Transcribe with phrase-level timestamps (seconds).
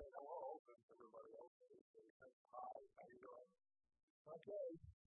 [0.00, 1.84] say hello since everybody else is.
[2.56, 3.48] Hi, how you doing?
[4.32, 4.99] Okay.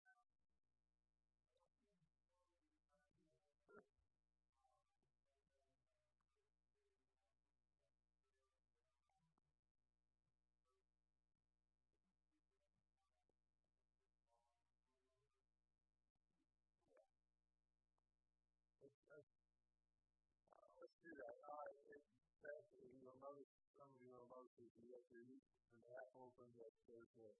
[24.82, 27.32] You have your an app open that there's a,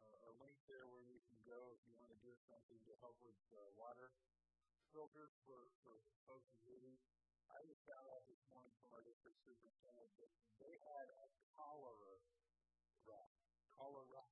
[0.00, 2.94] uh, a link there where you can go if you want to do something to
[3.02, 4.14] help with uh, water
[4.90, 7.00] filters for, for folks in cities.
[7.52, 10.32] I just found out this morning from our district superintendent that
[10.62, 12.16] they had a cholera,
[13.76, 14.22] cholera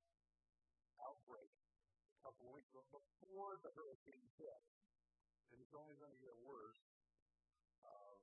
[1.01, 4.61] outbreak a couple weeks before the hurricane hit.
[5.53, 6.79] And it's only going to get worse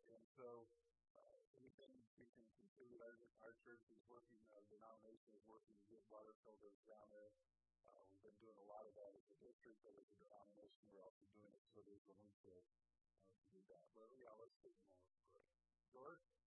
[0.08, 0.77] and so uh,
[2.18, 3.14] we can contribute, our,
[3.46, 7.30] our church is working, our denomination is working to get water filters down there.
[7.86, 10.82] Uh, we've been doing a lot of that as a district, but as a denomination,
[10.90, 13.86] we're also doing it so there's link to, uh, to do that.
[13.94, 14.98] But yeah, let's take more.
[15.94, 16.37] George?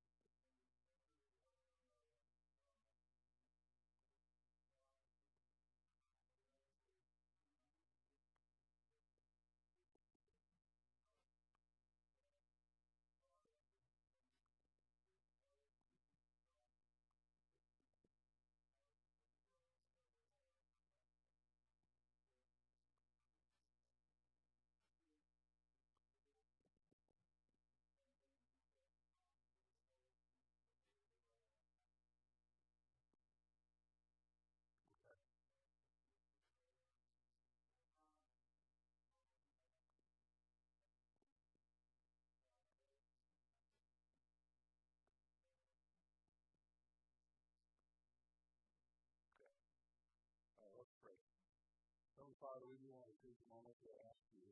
[52.42, 54.50] Father, we want to take a moment to ask you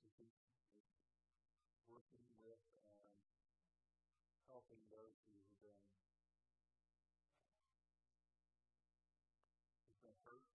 [0.00, 0.32] to keep
[1.84, 2.56] working with
[2.88, 3.04] and
[4.48, 5.76] helping those who have been
[9.92, 10.48] who've been hurt,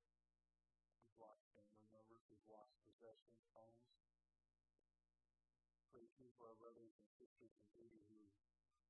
[0.98, 3.86] who've lost family members, who've lost possessions, homes.
[5.94, 8.18] Pray too for our brothers and sisters in Haiti who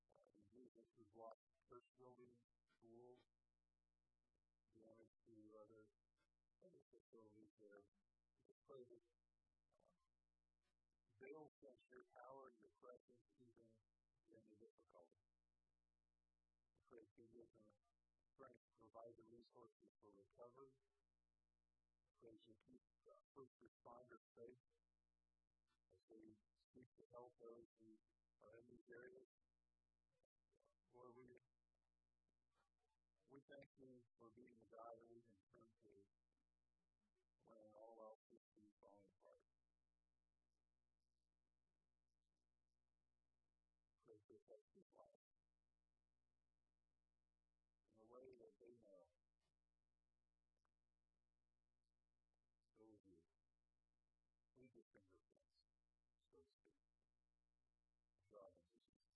[0.07, 2.39] uh, in Jesus who've lost church buildings,
[2.79, 3.19] schools,
[4.71, 5.83] damage to other,
[6.63, 7.83] other facilities there.
[8.47, 9.43] Just pray that um,
[11.19, 13.63] they will sense your power and your presence even
[14.31, 15.27] in the difficulty.
[16.75, 17.67] I pray that you give them
[18.35, 20.71] strength to provide the resources for recovery.
[22.03, 24.59] I pray that keep uh, first responders safe
[25.91, 26.35] as they
[26.75, 27.91] seek to help those who
[28.43, 29.31] are in these areas.
[30.91, 31.27] Lord, we
[33.31, 35.91] we thank you for being the God we can turn to
[37.51, 38.43] when all else is
[38.79, 39.43] falling apart.
[44.07, 45.23] Pray this life
[47.95, 49.07] in a way that they know.
[52.75, 53.15] So is you.
[54.59, 55.47] Leave your fingerprints,
[56.27, 56.91] so to speak.
[58.35, 59.15] God in Jesus.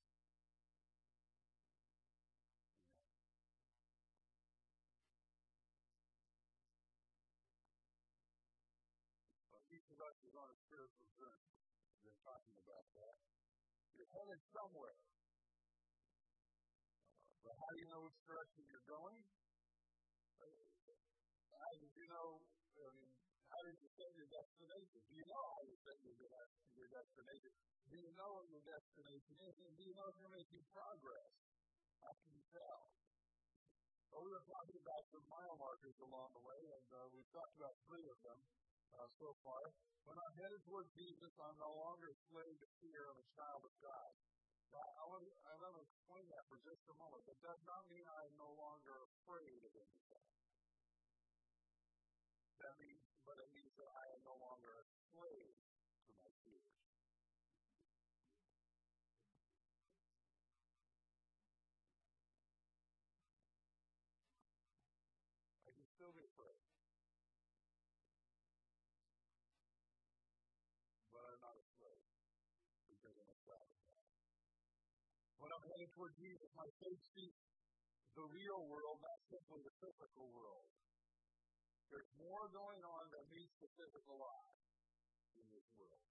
[9.70, 11.52] each of us is on a spiritual journey.
[11.94, 13.16] We've been talking about that.
[13.94, 14.98] You're headed somewhere.
[17.60, 19.20] How do you know which direction you're going?
[20.40, 22.28] How do you know?
[22.40, 23.12] I mean,
[23.52, 25.00] how did you set your destination?
[25.04, 27.52] Do you know how you set your, your destination?
[27.92, 29.56] Do you know what your destination is?
[29.60, 31.32] And do you know if you're making progress?
[32.00, 32.80] How can you tell?
[34.08, 37.56] Well, we were talking about some mile markers along the way, and uh, we've talked
[37.60, 38.40] about three of them
[38.96, 39.64] uh, so far.
[40.08, 43.74] When I'm headed toward Jesus, I'm no longer slave to fear of a child of
[43.84, 44.12] God.
[44.78, 47.26] I want, to, explain that for just a moment.
[47.26, 50.26] That does not mean I am no longer afraid of anything.
[52.62, 55.58] That means, but it means that I am no longer a slave
[56.06, 56.70] to my fears.
[65.66, 66.60] I can still be afraid.
[71.10, 72.06] but I'm not a slave
[72.88, 74.00] because I'm a child of God.
[75.80, 77.40] Headed toward Jesus, my faith seeks
[78.12, 80.68] the real world, not simply the physical world.
[81.88, 84.56] There's more going on than meets the physical eye
[85.40, 86.04] in this world.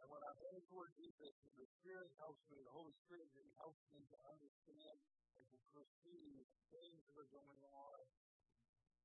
[0.00, 3.28] And when I'm toward Jesus, the Spirit helps me, the Holy Spirit
[3.60, 4.96] helps me to understand
[5.36, 8.00] and to perceive things that are going on,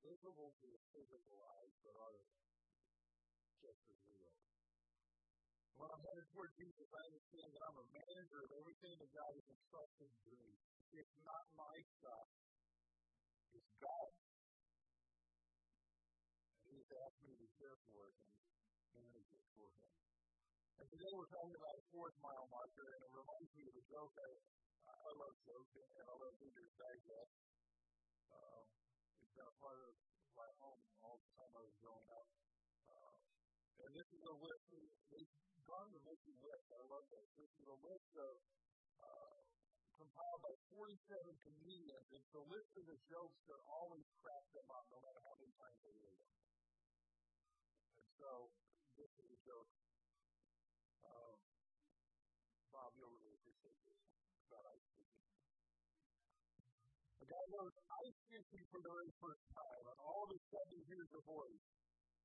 [0.07, 2.15] visible to the physical eyes, but are
[3.59, 4.46] just as real.
[5.77, 9.29] When I'm headed toward Jesus, I understand that I'm a manager of everything that God
[9.29, 10.51] has entrusted to me.
[10.97, 12.27] It's not my stuff.
[13.53, 14.17] It's God's.
[16.65, 19.89] And He's asked me to care for it and manage it for Him.
[20.81, 23.85] And today we're talking about a fourth mile marker, and it reminds me of a
[23.85, 24.17] joke.
[24.17, 24.29] I,
[24.89, 27.37] I love joking, and I love Reader's Digest.
[28.33, 28.65] Um,
[29.21, 29.93] it's been a part of
[30.33, 32.36] my home all the time I was growing up.
[33.85, 34.65] And this is a list.
[35.77, 36.67] To make a list.
[36.73, 37.27] I love this.
[37.37, 38.33] This is a list of
[39.03, 39.39] uh,
[39.99, 40.95] compiled by 47
[41.43, 42.07] comedians.
[42.11, 45.53] It's a list of the jokes that always crack them up, no matter how many
[45.59, 46.33] times they read them.
[47.99, 48.29] And so
[48.97, 49.69] this is a joke
[52.77, 53.97] Bob, you'll really appreciate this
[54.53, 55.33] about ice fishing.
[57.19, 57.73] A guy goes
[58.05, 61.65] ice fishing for the very first time, and all of a sudden hears a voice.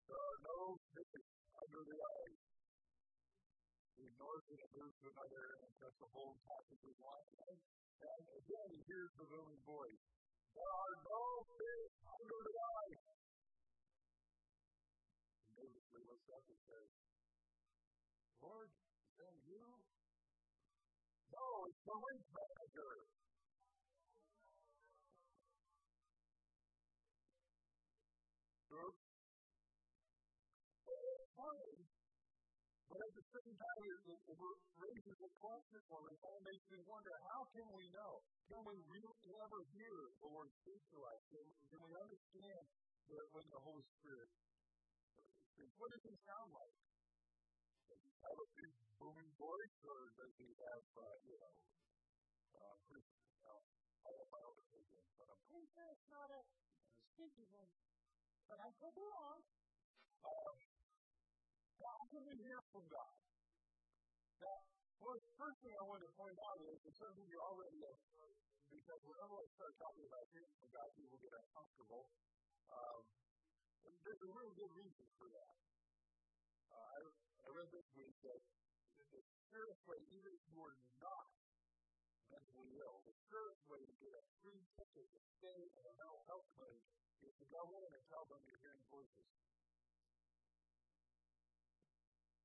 [0.08, 0.60] There are no
[0.94, 2.42] fish under the ice.
[3.96, 7.30] He ignores it and moves to another and starts to hold passes his line.
[8.02, 10.02] And again he hears the booming voice.
[10.52, 11.22] There are no
[11.54, 12.56] fish under the
[12.90, 13.06] ice.
[15.46, 16.90] He nervously looks up and says,
[18.42, 19.64] Lord, is that you?
[21.30, 22.92] No, it's the link manager.
[33.32, 34.20] Same it
[34.76, 36.12] raises a question for me.
[36.12, 38.20] It makes me wonder, how can we know?
[38.52, 41.20] Can we really ever hear the Lord speak to us?
[41.32, 42.64] Can, can we understand
[43.08, 44.28] that when the Holy Spirit
[45.56, 45.74] speaks?
[45.80, 46.76] What does he sound like?
[47.88, 51.54] Does he have a big booming voice, or does he have, uh, you know,
[52.52, 53.08] uh, pretty,
[53.48, 53.58] know,
[54.04, 56.40] I don't know what it is, but I'm pretty sure it's not a
[57.16, 57.76] speaking voice.
[58.44, 59.40] But I could be wrong.
[60.22, 60.71] Um,
[62.12, 63.16] can we hear from God?
[64.44, 64.60] Now,
[65.00, 67.96] well, first thing I want to point out is that some of you already have,
[68.68, 72.04] because whenever I start talking about hearing from God, people get uncomfortable.
[72.68, 73.00] Um,
[74.04, 75.54] there's a really good reason for that.
[76.68, 78.40] Uh, I, I read this week that
[79.08, 81.26] the surest way, even if you are not
[82.28, 86.20] mentally ill, the surest way to get a free ticket to stay in a mental
[86.28, 86.84] health clinic
[87.24, 89.28] is to go in and tell them you're hearing voices.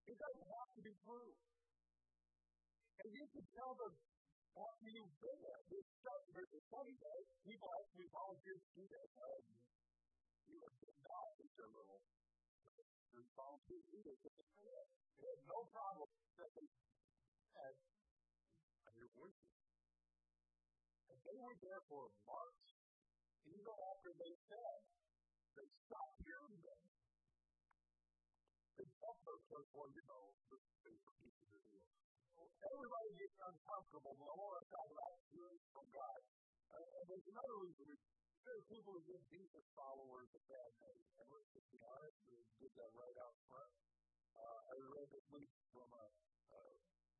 [0.07, 1.35] It doesn't have to be true.
[3.03, 3.91] And you can tell them
[4.55, 5.61] after you've been there.
[5.67, 9.07] This stuff, there's a funny day, people actually volunteer to do that.
[10.47, 10.71] You know,
[11.03, 11.99] not, it's a little
[13.35, 14.17] volunteer to do this.
[14.23, 16.07] They had no problem
[16.39, 16.71] saying,
[17.57, 17.77] and
[18.87, 19.53] I hear voices.
[21.11, 22.67] And they were there for months,
[23.43, 24.79] even after they said
[25.59, 26.86] they stopped hearing them.
[29.27, 29.43] Close,
[29.75, 30.23] well, you know.
[32.47, 36.19] Everybody gets uncomfortable, but I want to talk about hearing from God.
[36.71, 37.91] And, and there's another reason.
[37.91, 41.03] There are people who give Jesus followers a bad name.
[41.19, 43.71] And let's just be honest, we did that right out front.
[44.31, 46.05] Uh, I read this week from a,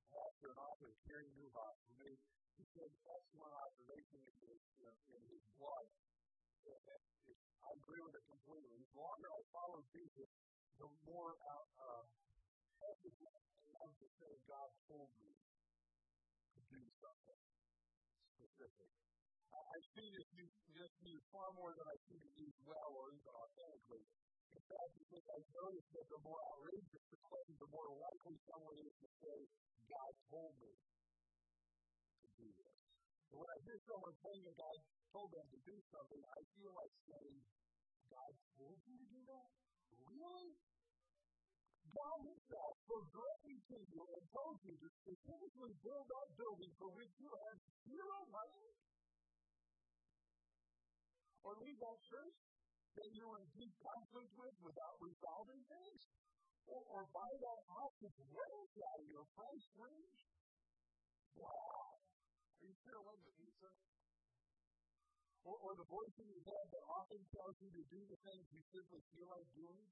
[0.07, 2.15] pastor and author, Carey Nieuwhof, who made
[2.55, 4.63] he said excellent observation in his,
[5.11, 5.83] in his blog.
[7.67, 8.79] I agree with it completely.
[8.79, 10.31] The longer I follow Jesus,
[10.77, 12.05] the more out, uh,
[12.85, 15.29] I'm to say God told me
[16.53, 17.41] to do something
[18.37, 18.91] specific.
[19.53, 20.57] I, I see this used,
[21.01, 24.05] used far more than I see it used well or even authentically.
[24.53, 28.77] In fact, because I noticed that the more outrageous the claim, the more likely someone
[28.81, 29.37] is to say,
[29.89, 32.75] God told me to do this.
[33.29, 34.77] But when I hear someone saying God
[35.13, 37.37] told them to do something, I feel like saying,
[38.07, 39.49] God told you to do that?
[40.07, 40.66] Really?
[41.93, 46.89] God Himself was directly to you and told you to specifically build that building for
[46.95, 48.67] which you have zero money?
[51.47, 52.37] Or leave that church
[52.99, 56.01] that you were in deep conflict with without resolving things?
[56.67, 58.53] Or, or buy that house that's way
[58.83, 60.19] out of your price range?
[61.39, 61.95] Wow.
[62.59, 63.69] Are you sure it wasn't pizza?
[65.47, 68.43] Or, or the voice in your head that often tells you to do the things
[68.51, 69.87] you simply feel like doing?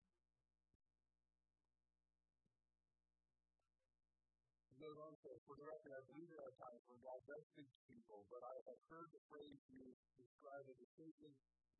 [4.85, 7.65] goes on to For the record, I believe there are times when God does speak
[7.65, 11.33] to people, but I have heard the phrase used to describe a statement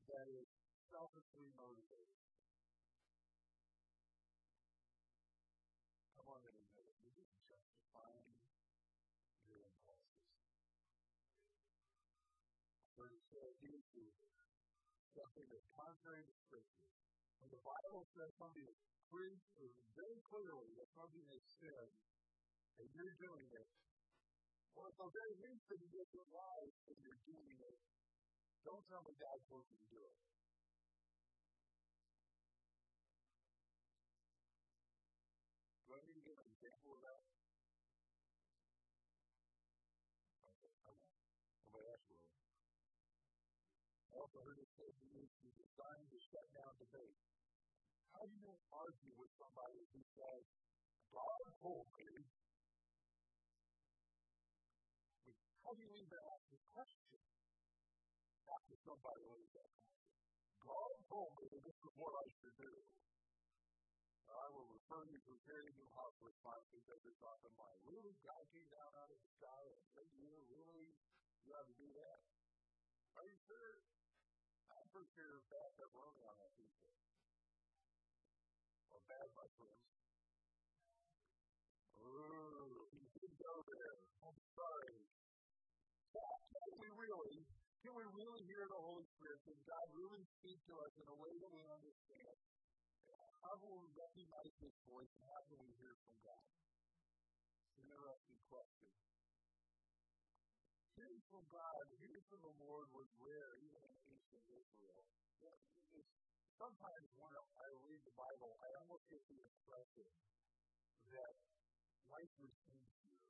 [0.10, 0.50] that is
[0.90, 2.18] selfishly motivated.
[6.18, 6.98] Come on, everybody.
[7.06, 8.18] You can justify
[9.46, 10.26] your impulses.
[12.98, 14.06] For it says, you do
[15.14, 16.90] something that's contrary to Scripture.
[17.38, 18.82] When the Bible says something is
[19.94, 21.86] very clearly that something is sin,
[22.80, 23.68] and you're doing it,
[24.76, 27.80] well, at the very least, if you get your life and you're doing it,
[28.68, 30.18] don't tell me God's supposed to do it.
[35.86, 37.22] Do I need to give an example of that?
[40.50, 41.00] Okay, won't.
[41.64, 42.28] Somebody else will.
[44.12, 47.20] I also heard it said to use the designed to shut down debate.
[48.12, 50.44] How do you argue with somebody who says,
[51.16, 52.12] God told me?
[55.66, 57.26] How do you even ask the question
[58.46, 59.74] after somebody lays that?
[60.62, 62.74] God told me this is what I should do.
[64.30, 67.82] I will refer you to Carey Nieuwhof's responses that is on the mind.
[67.82, 70.94] Really, God came down out of the sky and said you, really,
[71.42, 72.18] you have to do that?
[73.18, 73.82] Are you sure?
[74.70, 76.94] I'm pretty sure bad pepperoni on that pizza.
[78.94, 80.05] Or bad mushrooms.
[87.86, 89.38] Can we really hear the Holy Spirit?
[89.46, 92.38] Can God really speak to us in a way that we understand?
[93.46, 96.46] How will we recognize His voice and how can we hear from God?
[96.50, 98.90] It's an interesting question.
[100.98, 105.06] Hearing from God, hearing from the Lord was rare even in ancient Israel.
[106.58, 110.10] Sometimes when I read the Bible, I almost get the impression
[111.14, 111.34] that
[112.10, 113.22] life was easier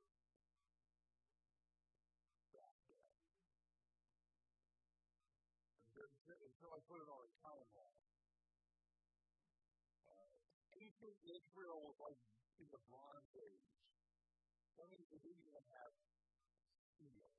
[6.26, 8.02] Until I put it on a timeline.
[10.10, 10.38] Uh,
[10.74, 12.18] ancient Israel was like
[12.58, 13.70] in the Bronze Age.
[14.74, 15.94] That means they didn't even have
[16.90, 17.30] steel.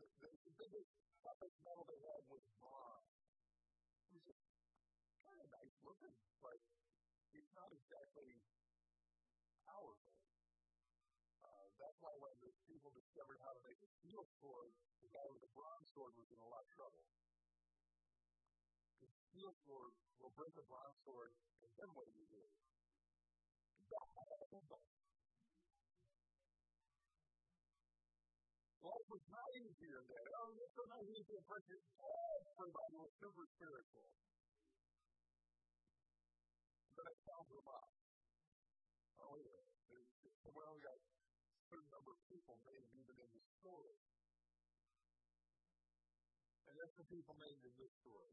[0.00, 0.88] The, the, the biggest
[1.20, 3.12] toughest metal they had was bronze.
[4.08, 4.40] Which is
[5.28, 6.56] kind of nice looking, but
[7.36, 8.32] it's not exactly
[9.68, 10.16] powerful.
[11.44, 14.68] Uh, that's why when the people discovered how to make steel sword,
[15.00, 17.08] the guy with the bronze sword was in a lot of trouble.
[19.00, 21.32] The steel sword will break a bronze sword,
[21.64, 22.44] and then what do you do?
[28.84, 30.24] Life was not easier then.
[30.36, 31.80] Oh, sometimes you get impression
[32.60, 34.12] everybody was super spiritual.
[36.92, 37.88] But it sounds a lot.
[39.24, 39.64] Oh, yeah.
[40.52, 41.00] Well, we got
[41.74, 43.98] certain number of people named even in the story.
[46.70, 48.30] And that's the people named in this story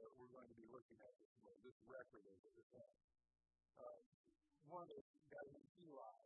[0.00, 2.96] that we're going to be looking at this morning, this record of the event.
[3.76, 4.00] Uh,
[4.72, 6.16] one is a guy named Eli.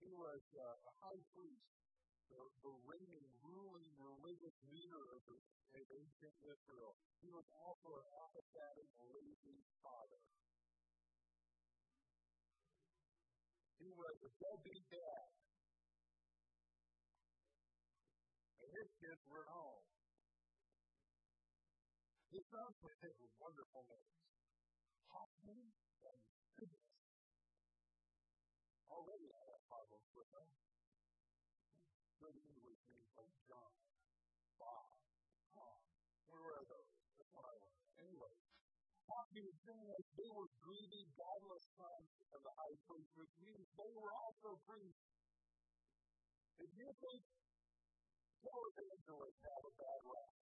[0.00, 1.76] He was uh, a high priest,
[2.32, 5.36] the, the reigning, ruling, religious leader of the
[5.76, 6.96] ancient Israel.
[7.20, 10.24] He was also an apathetic, lazy father.
[13.78, 15.26] He was a deadbeat dad.
[18.58, 19.86] And his kids were at home.
[22.34, 24.18] His sons would take wonderful names.
[25.08, 25.62] Hophni
[26.04, 26.20] and
[26.58, 26.90] Goodness.
[28.90, 30.48] Already I have problems with them.
[32.18, 33.72] Good English names like John,
[34.58, 34.90] Bob,
[35.54, 35.78] Tom.
[36.26, 36.90] Where were those?
[37.14, 37.82] That's what I learned.
[38.02, 38.34] Anyway,
[39.08, 43.64] Hophni was saying like they were greedy, godless sons of the high priest, which means
[43.80, 45.08] they were also priests.
[46.60, 47.22] If you think
[48.44, 50.34] televangelists have a bad rap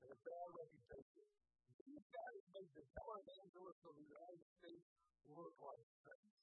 [0.00, 1.26] and a bad reputation,
[1.84, 4.88] these guys make the televangelists of the United States
[5.28, 6.38] look like saints.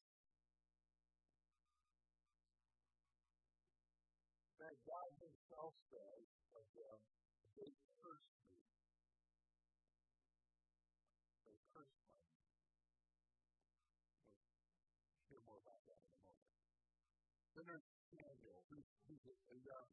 [4.61, 6.99] That God Himself says of them,
[7.57, 8.61] they cursed me.
[11.47, 12.13] They cursed me.
[15.15, 16.51] We'll hear more about that in a moment.
[17.59, 19.19] Who's, who's
[19.51, 19.89] a young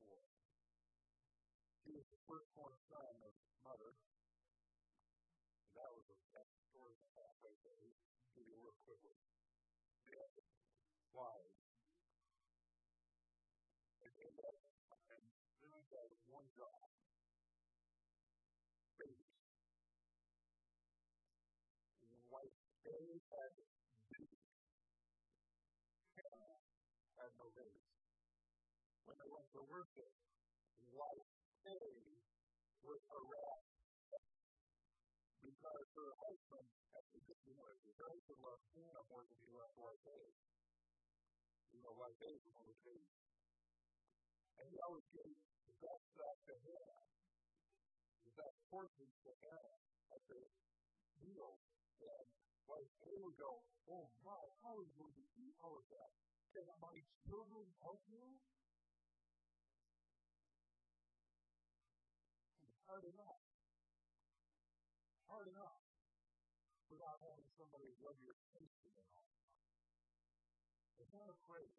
[0.00, 0.24] boy.
[1.84, 3.92] He was the firstborn son of his mother.
[5.68, 7.84] And that was a that story and a half right there.
[8.32, 9.12] Give you real quickly.
[10.08, 10.32] Dead.
[11.12, 11.60] Wives.
[14.00, 14.56] And they had
[15.12, 15.24] and
[15.60, 16.89] really had one job.
[29.50, 30.12] To worship,
[30.94, 31.30] wife
[31.66, 31.78] A
[32.86, 33.74] was harassed
[35.42, 39.74] because her husband had to you know, her husband loved Hannah more than he loved
[39.74, 40.22] wife A.
[41.74, 43.26] You know, wife A was the babies.
[44.54, 45.34] And he always gave
[45.66, 47.02] the confess that to Hannah.
[48.38, 49.78] That portion to Hannah
[50.14, 50.40] at the
[51.26, 51.58] meal.
[52.06, 52.26] And
[52.70, 56.10] like they would go, oh my, how you going to eat all of that?
[56.54, 58.22] Can my children help you?
[62.90, 63.38] Hard enough.
[65.30, 65.78] Hard enough
[66.90, 69.30] without having somebody rub your face in it all.
[70.98, 71.78] But Hannah prayed.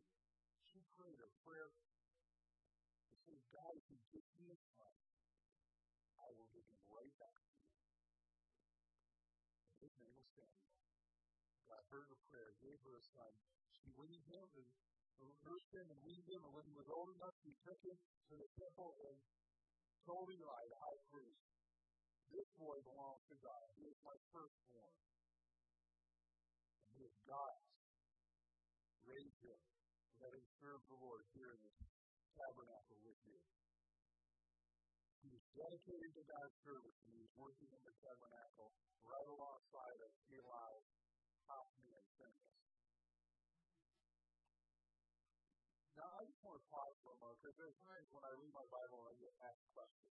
[0.72, 4.96] She prayed a prayer to say, God, if you give me a son,
[6.16, 7.76] I will give him right back to you.
[9.68, 10.72] And his name was Samuel.
[11.68, 13.36] God heard her prayer, gave her a son.
[13.84, 14.68] She weaned him and
[15.44, 18.00] nursed him and weaned him, and when he was old enough, she took him
[18.32, 19.20] to the temple and
[20.10, 21.46] Eli, the high priest,
[22.34, 23.66] this boy belongs to God.
[23.78, 24.98] He is my firstborn.
[26.88, 27.68] And he is God's.
[29.06, 29.62] Raise him.
[30.24, 31.78] Let him serve the Lord here in this
[32.34, 33.42] tabernacle with you.
[35.22, 38.74] He was dedicated to God's service, and he was working in the tabernacle
[39.06, 40.74] right alongside of Eli,
[41.46, 42.71] Hophni, and Phinehas.
[46.02, 48.50] Now, I just want to pause for a moment because there's times when I read
[48.58, 50.18] my Bible and I get asked questions.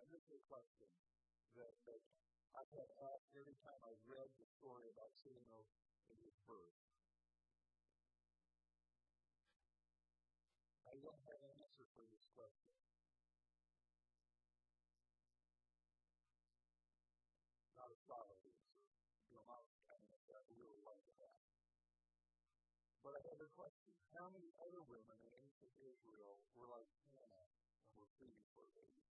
[0.00, 0.88] And this is a question
[1.52, 2.00] that, that
[2.56, 5.68] I have asked every time I've read the story about Samuel
[6.08, 6.80] and his birth.
[10.88, 12.72] I don't have an answer for this question.
[17.76, 18.80] Not a solid answer.
[19.28, 19.60] You know, not
[19.92, 21.36] kind of I really like that.
[23.04, 23.87] But I have a question.
[24.18, 27.46] How many other women in ancient Israel were like Hannah
[27.86, 29.06] and were pleading for a baby?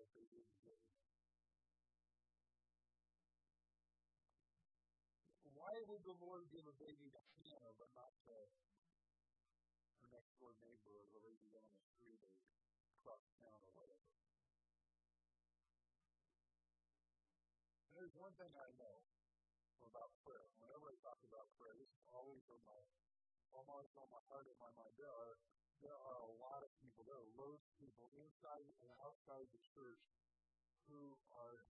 [0.00, 0.96] but they didn't get it.
[5.52, 8.32] Why would the Lord give a baby to Hannah but not to
[10.00, 12.32] her next door neighbor or the lady down the street or
[12.96, 14.08] across town or whatever?
[17.84, 18.89] And there's one thing I know
[22.50, 22.82] on my
[23.54, 24.94] almost on my heart and my mind.
[24.98, 25.34] There are
[25.80, 29.62] there are a lot of people, there are loads of people inside and outside the
[29.72, 30.04] church
[30.92, 31.64] who are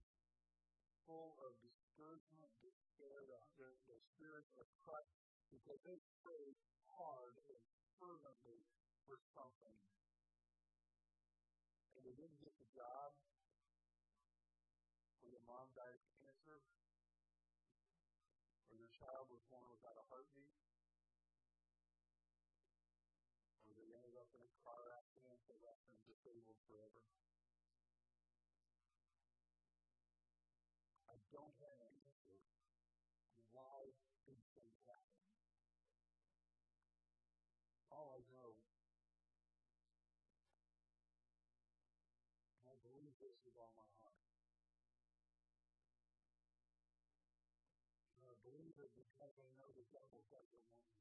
[1.07, 5.15] full of discouragement, despair, uh, their, their spirits are crushed
[5.47, 6.59] because they prayed
[6.91, 7.63] hard and
[7.95, 8.67] fervently
[9.07, 9.75] for something.
[11.95, 13.15] And they didn't get the job,
[15.23, 16.59] or your mom died of cancer,
[18.67, 20.51] or your child was born without a heartbeat,
[23.81, 25.57] they ended up in a car accident that
[26.21, 27.01] left them forever.
[31.09, 32.37] I don't have an answer
[33.49, 33.89] why
[34.29, 35.17] these things happen.
[37.89, 38.53] All I know,
[42.69, 44.21] I believe this with all my heart.
[48.21, 51.00] I believe it because I know the devil doesn't want me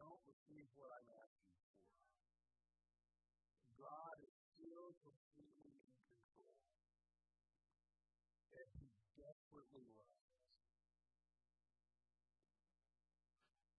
[0.00, 1.76] don't receive what I'm asking for.
[3.76, 6.56] God is still completely in control.
[8.56, 8.88] And He
[9.20, 10.40] desperately loves us.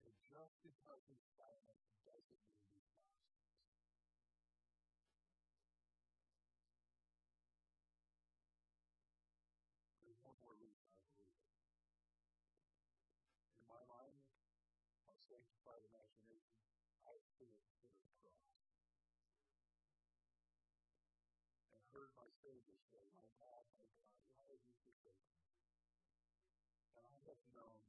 [0.06, 3.22] And just because He's silent doesn't mean He's not.
[10.42, 11.58] more reason I believe it.
[13.58, 14.18] In my mind,
[15.06, 16.58] my sanctified imagination,
[17.06, 18.50] I see it to the cross.
[21.78, 25.48] And heard my Savior say, My God, my God, why have you forsaken me?
[27.00, 27.80] And I have known,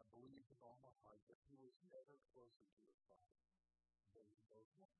[0.00, 3.36] I believe with all my heart, that He was never closer to the Father
[4.16, 4.96] than He was now.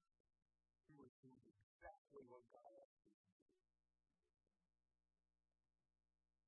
[0.85, 3.49] He was doing exactly what God asked him to do.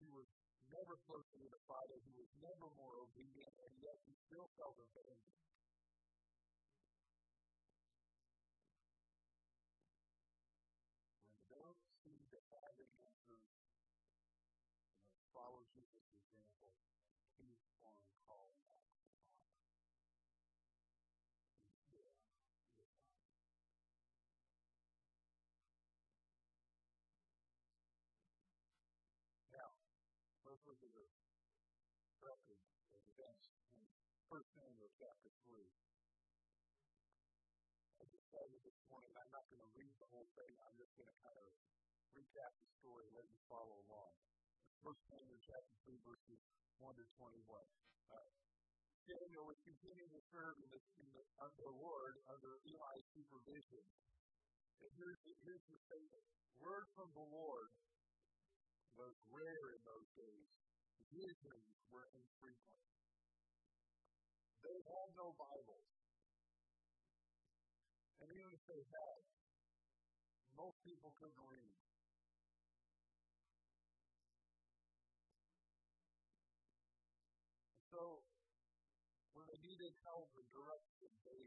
[0.04, 0.28] He was
[0.68, 1.96] never closer to the Father.
[2.04, 5.53] He was never more obedient, and yet he still felt abandoned.
[16.14, 16.70] Example.
[17.34, 17.98] Keep on
[18.28, 19.74] calling out to the Father.
[21.74, 22.14] He's there.
[29.50, 29.74] Now,
[30.46, 31.06] let's look at the
[32.22, 32.62] record
[32.94, 33.54] of events
[34.30, 35.62] 1 Samuel chapter 3.
[37.98, 39.14] I just started this morning.
[39.14, 40.50] I'm not going to read the whole thing.
[40.66, 41.46] I'm just going to kind of
[42.18, 44.33] recap the story and let you follow along.
[44.84, 46.40] 1 Samuel chapter 3, verses
[46.76, 47.40] 1 to 21.
[48.12, 48.28] Uh,
[49.08, 53.80] Samuel was continuing to serve in the, in the, under the Lord under Eli's supervision.
[54.84, 56.24] And here's the, here's the statement.
[56.60, 57.72] Word from the Lord
[59.00, 60.48] was rare in those days.
[61.16, 62.84] Visions were infrequent.
[64.68, 65.88] They had no Bibles.
[68.20, 69.20] And even if they had,
[70.60, 71.83] most people couldn't read.
[79.74, 81.42] They needed help and direction, they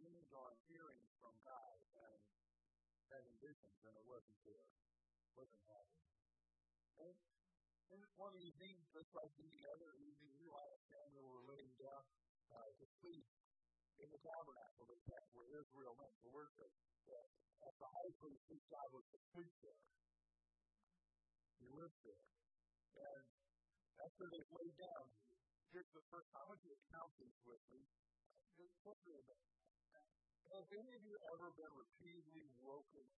[0.00, 2.20] leaned on hearing from God and
[3.12, 4.64] having visions, and it wasn't there.
[4.64, 6.08] It wasn't happening.
[7.04, 7.16] And,
[8.16, 12.04] one evening, just like the other evening, Eli and Samuel were laying down
[12.54, 13.26] uh, to sleep
[14.00, 16.70] in the tabernacle that where Israel went to worship.
[17.12, 17.28] Uh,
[17.66, 19.84] at the high priest, his job was to sleep there.
[21.60, 22.26] He lived there.
[23.04, 23.24] And
[24.00, 25.04] after they laid down,
[25.72, 27.80] here's the first, I want you to count these with me.
[28.60, 28.76] Just
[30.52, 33.08] Have any of you ever been repeatedly woken,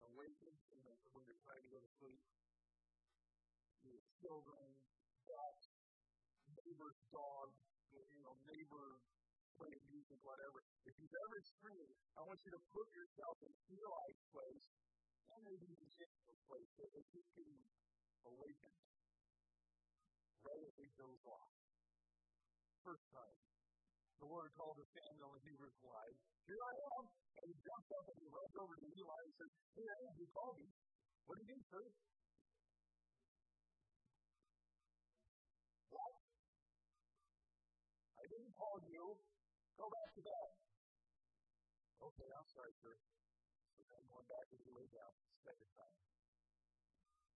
[0.00, 2.24] awakened in the, when you're trying to go to sleep?
[3.84, 4.64] Your children,
[5.28, 5.64] pets,
[6.64, 7.52] neighbor's dog,
[7.92, 9.04] you know, neighbor
[9.60, 10.64] playing music, whatever.
[10.88, 14.66] If you've ever screamed, I want you to put yourself in Eli's place,
[15.36, 17.50] and maybe the Samuel's place, that you can
[18.24, 18.72] awaken
[20.40, 21.59] right he goes off
[22.84, 23.36] first time.
[24.20, 27.04] The Lord called to Samuel and he replied, Here I am.
[27.40, 30.14] And he jumped up and he runs over to Eli and said, Hey, I am,
[30.20, 30.68] you called me.
[31.24, 31.84] What did you do, sir?
[35.88, 36.12] What?
[38.20, 39.04] I didn't call you.
[39.80, 40.50] Go back to bed.
[42.00, 42.94] Okay, I'm sorry, sir.
[43.76, 45.96] So I'm going back to the way down, second time.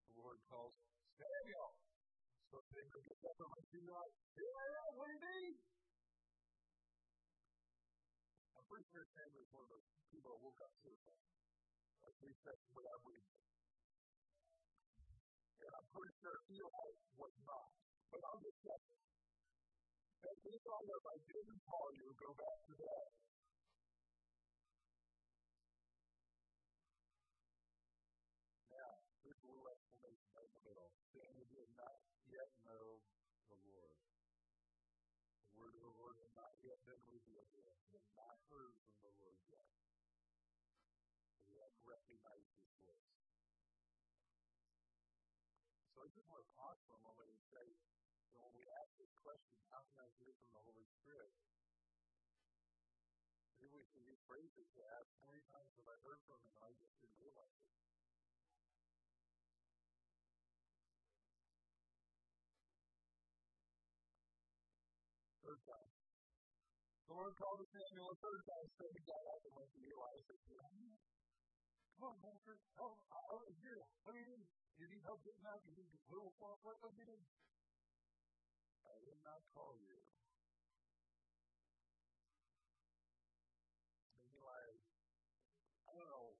[0.09, 0.77] The Lord calls,
[1.17, 1.69] Samuel.
[2.53, 3.85] So Samuel gets up and looks at
[8.75, 10.99] pretty sure Samuel is one of those people that woke up to it.
[12.03, 13.39] Like three seconds without breathing.
[15.63, 17.71] And I'm pretty sure Eli was not.
[18.11, 18.99] But I'm just checking.
[20.27, 23.07] And he thought if I didn't call you, go back to bed.
[37.95, 39.71] Had not heard from the Lord yet.
[41.47, 43.07] He hadn't recognized his voice.
[45.95, 47.63] So I just want to pause for a moment and say,
[48.27, 51.31] you know, when we ask this question, how can I hear from the Holy Spirit?
[53.63, 56.51] Maybe we can use phrases to ask, how many times have I heard from him
[56.59, 57.71] I just didn't realize it?
[67.15, 70.11] Lord called to Samuel a third time, so he got up and went to Eli
[70.19, 70.35] and said,
[71.95, 72.59] Come on, Walter.
[72.75, 72.91] Oh,
[73.31, 73.79] oh, here.
[74.03, 74.43] What do you need?
[74.75, 75.63] You need help getting out?
[75.63, 76.59] You need a little what?
[76.59, 77.23] What do you need?
[78.83, 79.95] I did not call you.
[84.11, 84.75] And Eli,
[85.87, 86.35] I don't know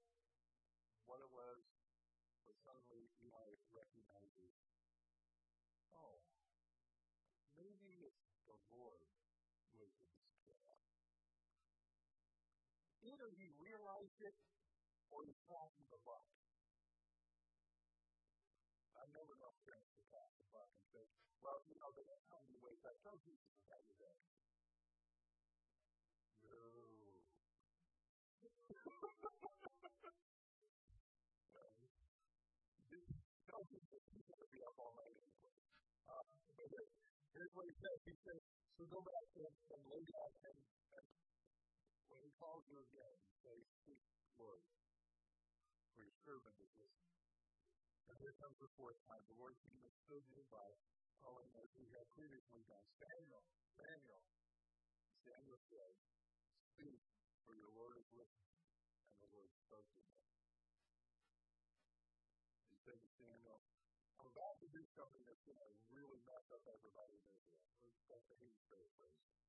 [1.07, 1.63] what it was,
[2.43, 4.51] but suddenly Eli recognizes,
[5.95, 6.19] oh,
[7.55, 9.07] maybe it's the Lord
[9.79, 10.75] was in his care.
[13.25, 14.38] Either he realized it
[15.09, 16.29] or he's passing the buck.
[18.93, 21.01] I never know parents to pass the buck and say,
[21.41, 23.49] well, you know, they how many ways I told you to.
[26.53, 26.69] No.
[33.49, 34.05] Tell people that
[35.01, 35.57] night anyway.
[36.13, 36.21] Uh,
[37.33, 37.97] Here's what he says.
[38.05, 38.38] He says,
[38.77, 40.61] so go back and, and lay down and,
[40.93, 41.24] and
[42.15, 43.99] when he calls you again, say, speak,
[44.39, 44.63] Lord,
[45.91, 47.19] for your servant is listening.
[48.08, 49.19] And here comes the fourth time.
[49.28, 50.69] The Lord came and stood nearby,
[51.19, 53.43] calling as he had previously done, Samuel,
[53.75, 54.23] Samuel.
[55.28, 55.93] Samuel said,
[56.71, 57.04] Speak,
[57.43, 58.56] for your Lord is listening.
[59.12, 60.15] And the Lord spoke to him.
[62.71, 63.60] He said to Samuel,
[64.23, 67.91] I'm about to do something that's going to really mess up everybody in Israel.
[68.08, 69.44] That's a hate paraphrase.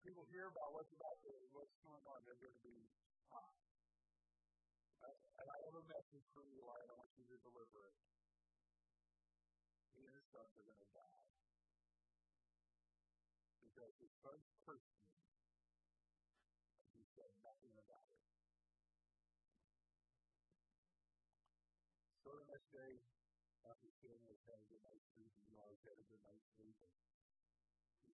[0.00, 2.88] People hear about what's about to, what's going on, they're going to be
[3.28, 3.52] hot.
[5.04, 7.96] And I have a message for you, and I want you to deliver it.
[9.96, 11.24] He and sons are going to die.
[13.60, 15.08] Because his son cursed me.
[16.96, 18.24] He said nothing about it.
[22.24, 23.04] So the next day,
[23.68, 23.88] after
[24.24, 26.76] was having a good night's sleep, you know, he's had a night's sleep,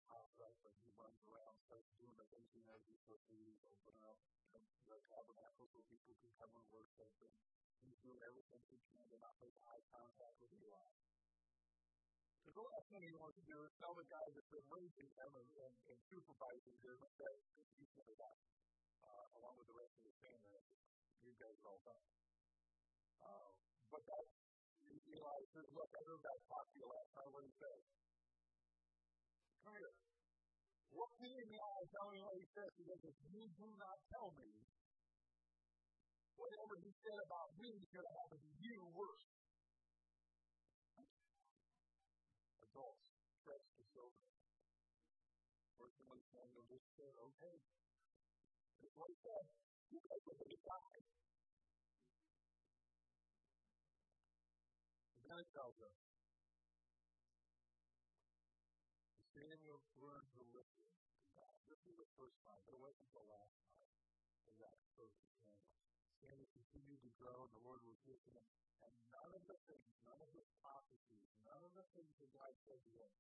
[0.07, 3.03] he pops up and he runs around, starts doing the things he knows he's
[4.87, 7.35] the tabernacle so people can come and worship, and
[7.83, 10.89] he's doing everything he can to not make eye contact with Eli.
[12.39, 15.11] Because the last thing he wants to do is tell the guy that's been raising
[15.11, 17.37] him and, and, and supervising him that
[17.75, 18.43] he's going to die,
[19.03, 20.63] uh, along with the rest of his family.
[21.27, 22.07] You guys are all done.
[23.19, 23.51] Uh,
[23.91, 24.25] but that,
[24.87, 27.31] Eli says, look, I heard that talk to you last night.
[27.35, 28.06] What do you say?
[29.67, 29.99] Come here.
[30.95, 32.71] Look me in the eye, tell me what he says.
[32.79, 34.47] He goes, if you do not tell me,
[36.39, 39.27] whatever he said about me is going to happen to you worse.
[42.63, 43.03] Adults,
[43.43, 44.23] stretch the children.
[45.75, 47.59] Fortunately, Samuel just said, okay.
[48.87, 49.45] That's what he said.
[49.91, 51.03] You guys are going to die.
[55.19, 56.06] And then it tells us,
[62.17, 63.93] first time, but it wasn't the last time
[64.49, 65.69] that God spoke to Samuel.
[66.21, 68.41] Samuel continued to grow, and the Lord was with him.
[68.85, 72.53] And none of the things, none of his prophecies, none of the things that God
[72.65, 73.13] said to him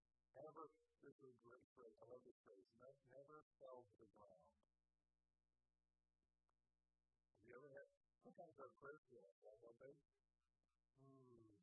[0.45, 0.69] ever,
[1.01, 4.45] this is a great phrase, I love this phrase, never fell to the ground.
[7.41, 7.89] Have you ever had,
[8.21, 9.95] sometimes our prayers feel like don't they?
[11.01, 11.57] Hmm.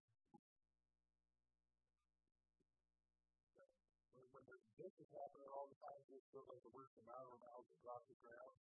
[4.17, 7.06] When, when the, this is happening all the time, just feel like the words come
[7.14, 8.56] out of our mouths and the ground,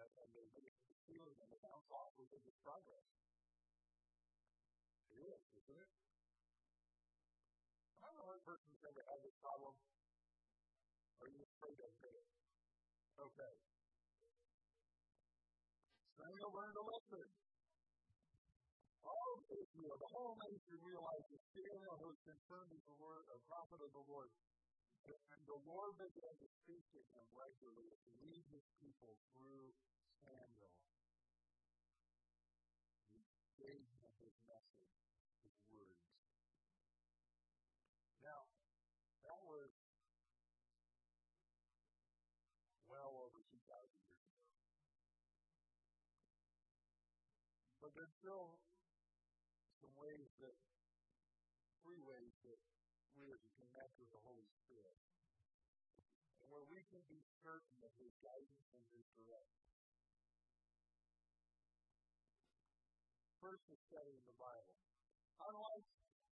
[0.00, 3.06] and, and they make the feeling and they bounce off because it's progress.
[5.12, 5.90] It is, isn't it?
[8.00, 9.74] I don't know what person's ever had this problem.
[11.20, 12.26] Are you afraid of it?
[13.14, 13.54] Okay.
[16.18, 17.28] Samuel learned a lesson.
[19.04, 23.38] All of Israel, the whole nation realized that Samuel was confirmed as the Lord, a
[23.44, 24.32] prophet of the Lord.
[25.04, 29.76] And the Lord began to speak to him regularly to lead his people through
[30.24, 30.72] Samuel.
[33.12, 33.20] He
[33.60, 34.96] gave him his message,
[35.44, 36.08] his words.
[38.24, 38.48] Now,
[39.28, 39.68] that was
[42.88, 43.60] well over 2,000
[44.08, 44.48] years ago.
[47.84, 48.56] But there's still
[49.84, 50.56] some ways that,
[51.84, 52.56] three ways that
[53.20, 54.96] we are to connect with the Holy Spirit.
[56.40, 59.64] And where we can be certain of His guidance and His direction.
[63.44, 64.76] First is studying the Bible.
[65.36, 65.88] Unlike,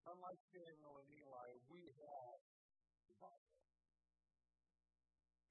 [0.09, 2.41] unlike Samuel and Eli, we have
[3.05, 3.53] the Bible.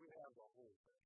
[0.02, 1.06] We have the whole thing.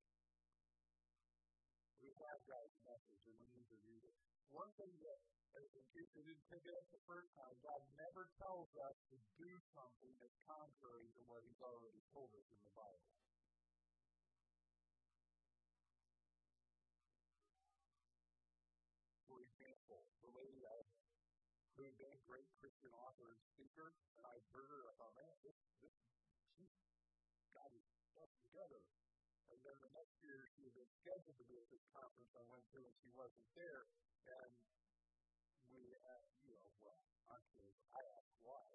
[2.00, 4.16] We have God's message and we need to read it.
[4.56, 5.20] One thing that,
[5.56, 9.16] in case you didn't pick it up the first time, God never tells us to
[9.40, 13.08] do something that's contrary to what He's already told us in the Bible.
[19.32, 20.76] For example, the lady I
[21.76, 25.12] who had been a great Christian author and speaker, and I heard her, I thought,
[25.20, 25.92] man, this, this,
[26.56, 26.64] she
[27.52, 27.84] got his
[28.16, 28.80] stuff together.
[29.52, 32.48] And then the next year, she had been scheduled to be at this conference I
[32.48, 33.92] went to, and she wasn't there.
[34.32, 34.52] And
[37.96, 38.68] I asked why.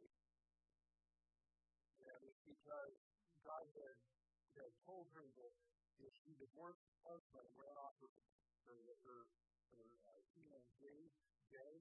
[2.00, 2.96] And it's because
[3.44, 3.96] God had,
[4.56, 5.54] had told her that
[6.00, 8.10] if she divorced her husband and ran off her,
[8.68, 9.20] her, her,
[9.72, 11.12] her uh, teenage days,
[11.48, 11.74] Jay,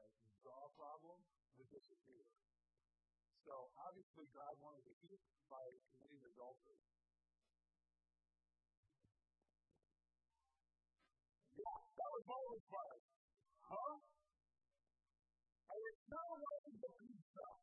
[0.00, 0.06] a
[0.42, 1.18] jaw problem,
[1.58, 2.24] would disappear.
[3.44, 5.18] So obviously, God wanted to keep
[5.50, 6.78] by committing adultery.
[11.58, 13.04] Yeah, that was my response.
[13.66, 14.11] Huh?
[16.12, 17.56] Like.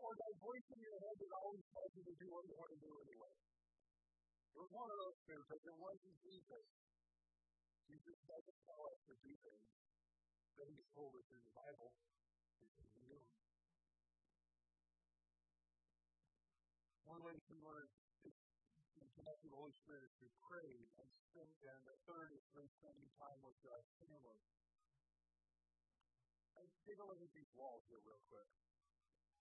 [0.00, 2.72] Or that voice in your head that always tells you to do what you want
[2.72, 3.34] to do anyway.
[4.54, 6.64] It was one of those things, but it wasn't Jesus.
[7.88, 9.68] Jesus doesn't tell us to do things
[10.56, 11.92] that He's told us in the Bible
[12.60, 12.68] we
[13.08, 13.20] do.
[17.04, 18.03] One way to learn to
[19.54, 20.66] the Holy Spirit to pray
[20.98, 24.42] and spend, and the third is through spending time with uh, family.
[26.58, 28.50] And take a look these walls here real quick.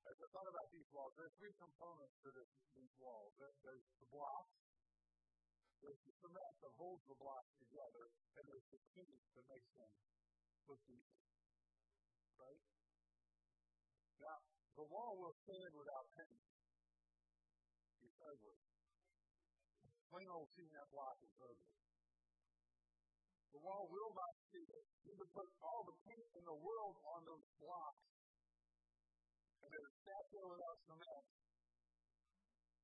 [0.05, 2.45] As I thought about these walls, there are three components to this,
[2.77, 3.33] these walls.
[3.41, 3.57] There's
[3.97, 4.53] the blocks,
[5.81, 9.89] there's the cement that holds the blocks together, and there's the finish that makes them
[10.69, 11.25] look decent.
[12.37, 12.61] Right?
[14.21, 14.37] Now,
[14.77, 16.45] The wall will stand without paint.
[18.05, 18.72] It's ugly.
[20.13, 21.73] Plain old cement block is ugly.
[23.49, 24.77] The wall will not seal.
[25.09, 28.05] You can put all the paint in the world on those blocks,
[29.65, 31.25] and they're stacked there without cement.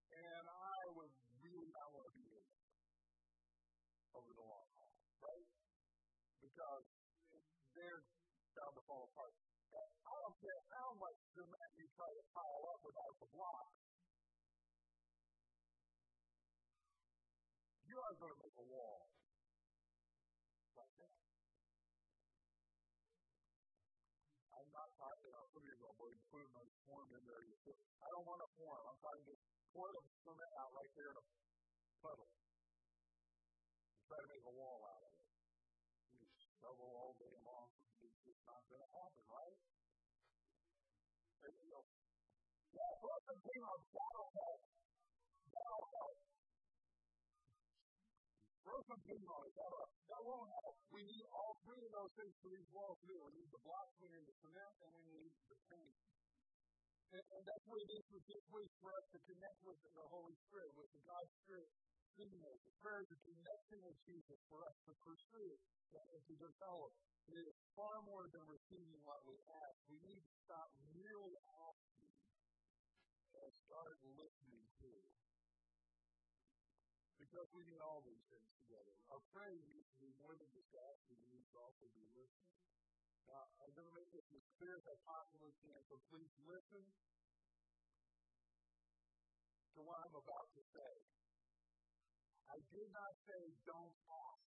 [0.10, 1.13] And I would
[1.46, 2.50] really not want to be in it
[4.18, 4.89] over the long haul,
[5.22, 5.48] right?
[6.42, 6.86] Because
[7.78, 8.02] they're
[8.58, 9.38] bound to fall apart.
[9.78, 13.70] I don't care how much cement you try to pile up without the block.
[18.00, 19.12] Are going to make a wall
[20.80, 21.14] like that.
[24.56, 26.16] I'm not talking about of you go, well,
[26.56, 27.44] a form in there.
[27.44, 28.82] I don't want a form.
[28.88, 29.36] I'm trying to
[29.76, 31.26] pour the cement out right there in a
[32.00, 32.32] puddle.
[33.92, 35.28] And try to make a wall out of it.
[36.16, 36.24] You
[36.64, 37.68] shovel all day long.
[38.00, 39.60] It's just not going to happen, right?
[41.44, 41.82] And you go,
[42.72, 44.69] yeah, put some paint on that'll
[49.10, 49.54] It.
[49.58, 50.76] That'll, that won't help.
[50.93, 53.17] We need all three of those things for these walls to do.
[53.26, 55.98] We need the blocks, we need the cement, and we need the paint.
[57.10, 60.06] And, and that's what it is with this week for us to connect with the
[60.13, 61.69] Holy Spirit, with the God's Spirit
[62.19, 62.60] us.
[62.67, 65.56] The prayer is a connection with Jesus for us to pursue
[65.95, 66.91] and to develop.
[67.32, 69.78] It is far more than receiving what we ask.
[69.88, 71.36] We need to stop merely
[71.72, 72.12] asking
[73.39, 75.00] and start listening too.
[77.30, 78.89] Because we need all these things together.
[79.13, 82.58] Our prayer needs to be more than just asking, we need to also be listening.
[83.30, 86.82] Now, I'm going to make this as clear as I possibly can, so please listen
[89.78, 90.94] to what I'm about to say.
[92.50, 94.50] I did not say don't ask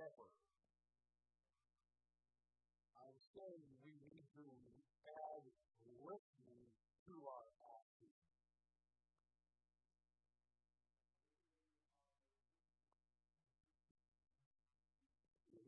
[0.00, 0.28] ever.
[2.96, 4.48] I'm saying we need to
[5.04, 5.44] add
[6.08, 6.64] listening
[7.04, 8.16] to our asking.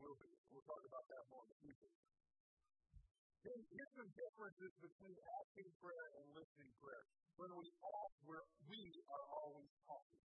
[0.01, 0.17] We'll,
[0.49, 1.05] we'll talk about
[1.61, 1.93] future.
[3.41, 7.05] Here's the differences between asking prayer and listening prayer.
[7.37, 10.21] When we ask, we're, we are always talking.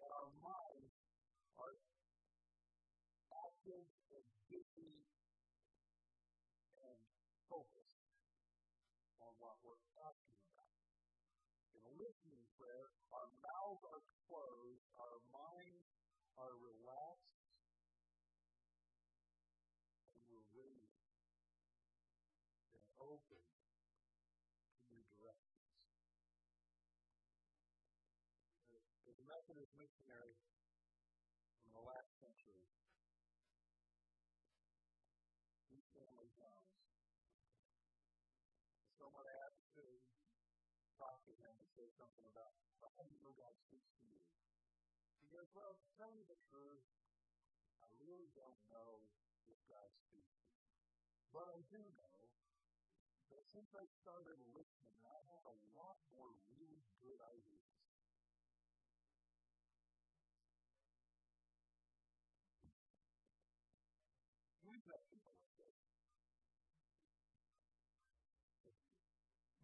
[0.00, 0.92] And our minds
[1.56, 1.74] are
[3.32, 4.96] active and busy
[6.76, 6.98] and
[7.48, 8.00] focused
[9.24, 10.76] on what we're asking about.
[11.72, 15.88] In listening prayer, our mouths are closed, our minds
[16.36, 17.05] are relaxed,
[29.46, 30.34] Methodist missionary
[31.62, 32.66] from the last century,
[35.70, 36.74] these families homes.
[38.98, 39.86] Someone asked to
[40.98, 44.18] talk to him and say something about how do you God speaks to you?
[45.22, 46.82] He goes, Well, to tell you the truth,
[47.86, 49.06] I really don't know
[49.46, 50.66] if God speaks to me.
[51.30, 52.18] But I do know
[53.30, 57.65] that since I started listening, I have a lot more really good ideas.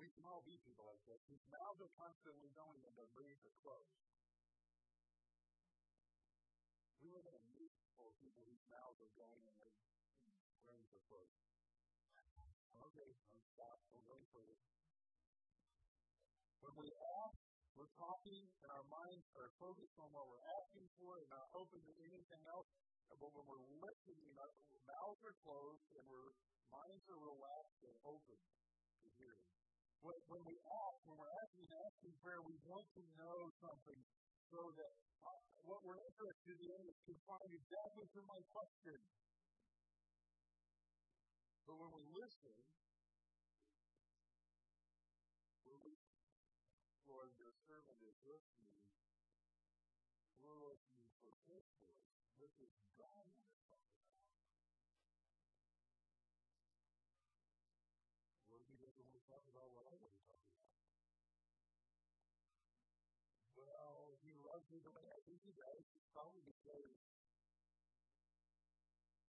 [0.02, 3.38] We can all be people like this whose mouths are constantly going and their brains
[3.46, 3.94] are closed.
[6.98, 9.74] We live in a meet full of people whose mouths are going and their
[10.66, 11.38] brains are closed.
[12.82, 13.86] Okay, I'm stopped.
[13.94, 14.58] We'll go further.
[16.66, 16.90] When we
[17.98, 21.94] talking, and our minds are focused on what we're asking for and not open to
[22.06, 22.68] anything else.
[23.12, 24.52] But when we're listening, our
[24.88, 26.30] mouths are closed and our
[26.72, 29.50] minds are relaxed and open to hearing.
[30.00, 34.00] When, when we ask, when we're asking asking prayer, we want to know something
[34.50, 38.98] so that uh, what we're interested in is to find exactly to my question.
[41.68, 42.56] But when we listen,
[48.22, 48.70] is listening,
[50.38, 50.78] for
[51.50, 51.74] voice.
[52.38, 54.22] This is God we're talking about.
[58.46, 60.70] What if he doesn't want to talk about what I want to talk about?
[63.58, 65.82] Well, he loves me the way I think he does.
[66.14, 66.94] Probably because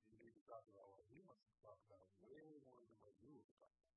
[0.06, 3.18] you need to talk about what he wants to talk about way more than what
[3.26, 3.94] you want to talk about.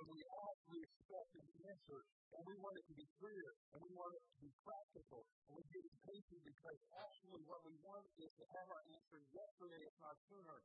[0.00, 2.00] When we ask, we expect an answer,
[2.32, 5.60] and we want it to be clear, and we want it to be practical, and
[5.60, 9.92] we get impatient because actually what we want is to have our answer yesterday, if
[10.00, 10.58] not sooner.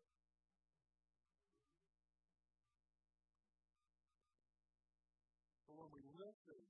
[5.68, 6.62] But when we listen,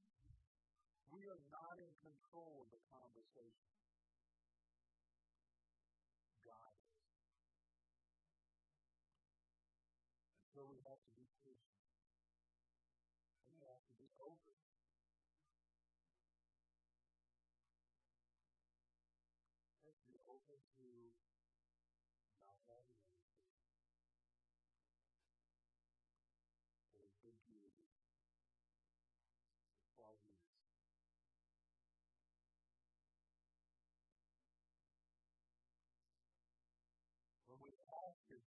[1.14, 3.75] we are not in control of the conversation.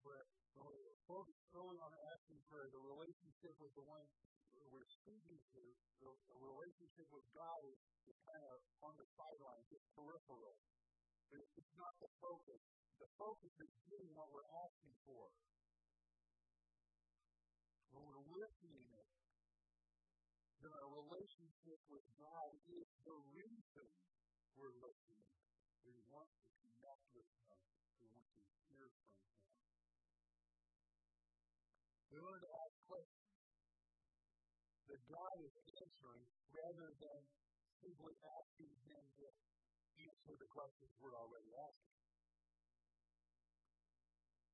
[0.07, 0.23] Where,
[0.55, 4.07] when we focus early on asking prayer, the relationship with the one
[4.71, 5.63] we're speaking to,
[5.99, 10.55] the, the relationship with God is, is kind of on the sidelines, it's peripheral.
[11.27, 12.61] But it's not the focus.
[13.03, 15.27] The focus is getting what we're asking for.
[17.91, 18.87] When we're listening
[20.67, 23.87] then our relationship with God is the reason
[24.57, 25.29] we're listening.
[25.85, 27.61] We want to connect with Him.
[28.01, 29.76] We want to hear from Him.
[32.07, 32.57] We learn to
[34.87, 35.51] that God is
[35.83, 36.23] answering
[36.55, 37.21] rather than
[37.83, 39.27] simply asking Him to
[39.99, 41.99] answer the questions we're already asking.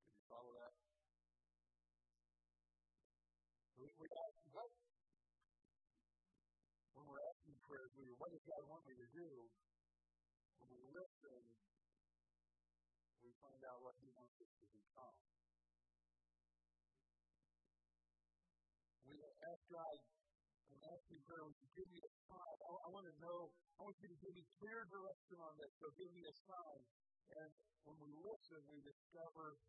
[0.02, 0.74] Can you follow that?
[3.78, 4.70] We, we ask, what,
[6.98, 9.30] when we're asking prayers, we what does God want me to do?
[10.58, 11.42] When we listen,
[13.22, 15.43] we find out what He wants us to become.
[19.72, 19.98] God,
[20.74, 22.58] I'm asking would you give me a sign?
[22.64, 25.72] I, I want to know, I want you to give me clear direction on this,
[25.80, 26.82] so give me a sign.
[27.34, 27.50] And
[27.84, 29.60] when we listen, we discover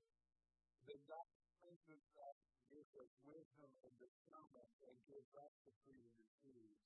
[0.86, 1.28] that God
[1.60, 2.38] places us,
[2.70, 6.78] gives us wisdom and discernment, and gives us the freedom to choose.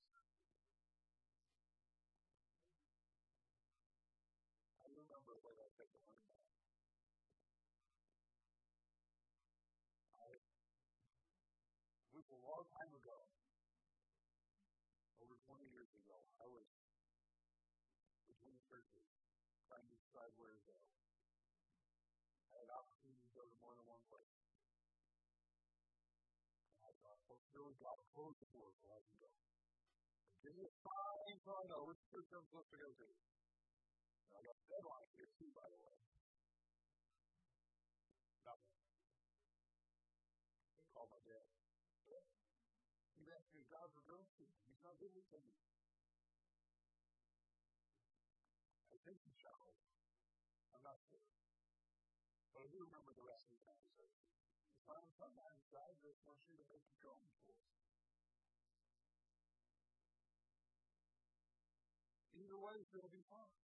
[4.79, 6.47] I remember what I said to learn that.
[10.15, 10.27] I,
[12.09, 13.15] it was a long time ago,
[15.23, 16.19] over 20 years ago.
[16.43, 16.67] I was
[18.27, 19.07] between churches
[19.63, 20.75] trying to decide where to go.
[22.51, 24.35] I had opportunity to go to more than one place.
[26.75, 29.31] And I thought, well, really got to close the door so I can go.
[30.43, 33.07] Give me a sign so I know which church I'm supposed to go to.
[33.07, 35.95] And I got a deadline here too, by the way.
[38.43, 38.75] Nothing.
[40.75, 41.47] I called my dad.
[43.19, 44.95] He's asking God for girls He's not.
[48.89, 49.33] I think he.
[50.73, 51.25] I'm not sure.
[52.53, 54.23] But I do remember the rest of the conversation.
[55.19, 57.61] Sometimes God just wants you to make us.
[62.39, 63.55] Either way, to be fine.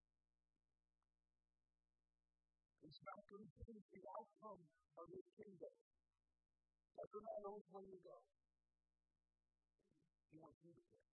[2.83, 4.61] It's not going to change the outcome
[4.99, 5.05] of
[5.39, 5.73] kingdom.
[6.95, 8.17] Doesn't matter which way you go.
[10.31, 11.04] He wants you to pick.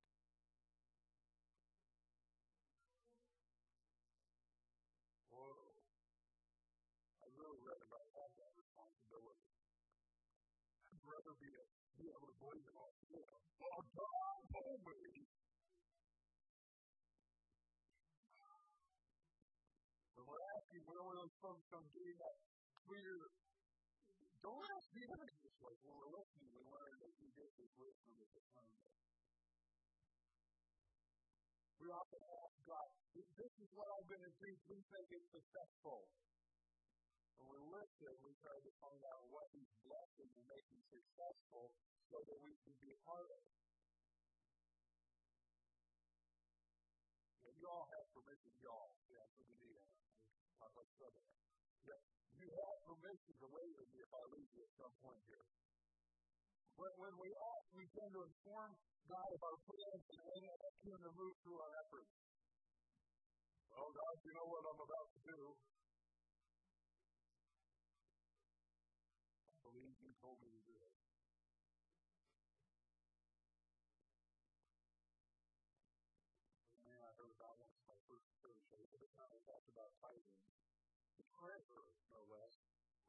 [12.02, 12.74] Be, able to blame it
[13.14, 13.38] him.
[13.62, 15.22] Oh, God told me.
[20.18, 22.36] When we're asking, of those folks on getting that
[22.90, 23.14] clear.
[24.42, 25.74] Don't ask the enemy this way.
[25.86, 28.82] When we're listening, we learn that he gives us wisdom at the time.
[31.78, 34.50] We often ask God, this is what I'm going to do.
[34.66, 36.10] Please make it successful.
[37.40, 41.72] When we listen, we try to find out what He's blessing and making successful
[42.10, 43.62] so that we can be part of it.
[47.62, 48.90] you all have permission, y'all.
[49.06, 49.54] Yeah, for the.
[50.74, 51.30] Let's go there.
[51.86, 52.00] Yeah,
[52.42, 55.46] you have permission to wait with me if I leave you at some point here.
[56.74, 58.74] When, when we ask, we tend to inform
[59.06, 62.10] God of our plans and then ask Him to move through our efforts.
[63.78, 65.40] Oh, God, you know what I'm about to do.
[69.46, 70.94] I believe you told me to do it.
[76.86, 78.78] I heard about once my first church, I
[79.42, 80.42] talked about tithing.
[81.18, 82.54] The treasurer, no less,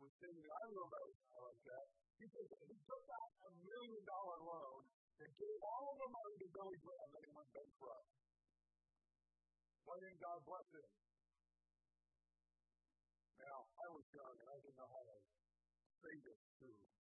[0.01, 1.05] was saying, I don't know about
[1.38, 1.86] like that.
[2.18, 4.82] He said he took out a million dollar loan
[5.22, 8.09] and gave all the money to Billy Graham, then he went bankrupt.
[9.86, 10.89] Why didn't God bless him?
[13.38, 15.18] Now, I was young and I didn't know how to
[16.01, 16.93] say this to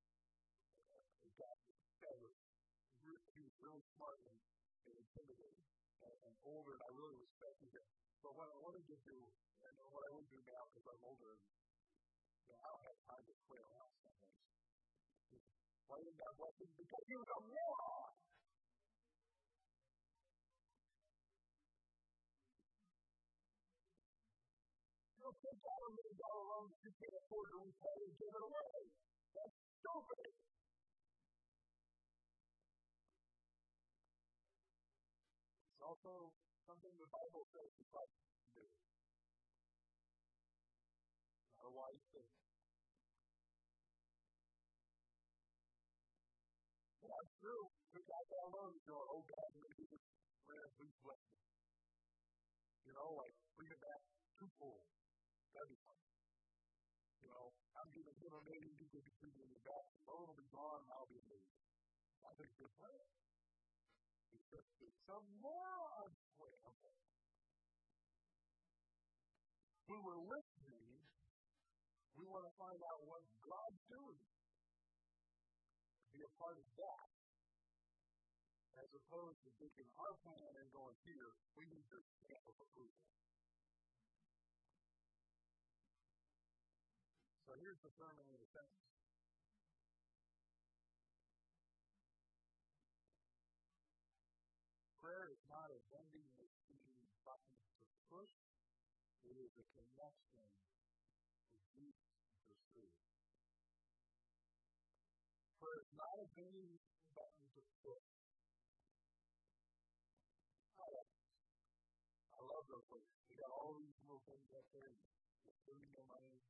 [4.11, 4.39] and,
[4.89, 5.63] and intimidating
[6.03, 7.87] and, and older, and I really respected him.
[8.19, 9.17] But what I wanted to do,
[9.63, 11.39] and what I would do now because I'm older,
[12.43, 14.39] you know, I don't have time to play around sometimes.
[15.87, 16.71] Why did God bless him?
[16.75, 18.13] Because he was a moron.
[25.23, 28.33] don't take out a million dollar loan that you can't afford to repay and give
[28.35, 28.75] it away.
[29.33, 30.31] That's stupid.
[35.93, 36.33] Also
[36.65, 38.25] something the Bible says you ought to
[38.57, 38.65] do.
[41.53, 42.29] Not a wise thing.
[46.97, 47.65] That's true.
[47.93, 50.01] Took out that loan, you know, oh God, maybe this
[50.49, 51.37] man, please bless me.
[52.89, 54.01] You know, like, bring it back
[54.41, 54.89] twofold
[55.53, 56.01] everything.
[57.21, 59.85] You know, I'm giving him a million, be thinking me back.
[59.93, 61.53] The loan will be gone, I'll be amazed.
[62.25, 63.22] I think good plan.
[64.53, 66.23] It's just it's some moron's
[70.03, 70.99] we're listening,
[72.19, 74.19] we want to find out what God's doing.
[76.11, 77.07] Be a part of that.
[78.83, 82.99] As opposed to taking our plan and going here, we need to stamp of approval.
[87.47, 88.91] So here's the sermon in a sentence.
[94.99, 98.33] Prayer is not a vending machine button to push.
[99.53, 100.49] Is a connection
[101.53, 101.97] to deep
[102.49, 102.93] pursuit.
[105.61, 106.73] Prayer is not a vending
[107.13, 108.07] button to push.
[110.81, 111.09] I love,
[112.33, 113.05] I love those things.
[113.29, 114.89] We got all these little things up there.
[115.45, 116.41] You're putting your money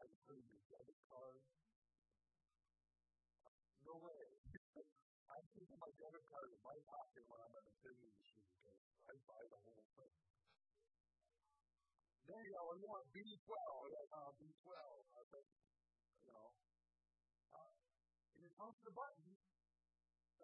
[0.00, 1.42] I put your debit card.
[3.82, 4.24] No way.
[5.28, 8.80] I'm keeping my debit card in my pocket when I'm at the vending machine because
[9.10, 10.39] I buy the whole thing.
[12.30, 12.62] There you go.
[12.78, 13.42] You want B12?
[13.90, 14.70] Yeah, uh, B12.
[15.18, 15.46] I think,
[16.22, 16.48] you know.
[17.50, 17.74] Uh,
[18.38, 19.34] and you punch the button,